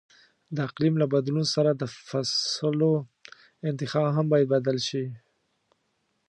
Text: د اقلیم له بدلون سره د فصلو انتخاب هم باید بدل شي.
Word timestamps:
د 0.55 0.57
اقلیم 0.67 0.95
له 1.01 1.05
بدلون 1.13 1.45
سره 1.55 1.71
د 1.73 1.83
فصلو 2.07 2.93
انتخاب 3.69 4.05
هم 4.17 4.25
باید 4.31 4.47
بدل 4.53 4.77
شي. 4.87 5.05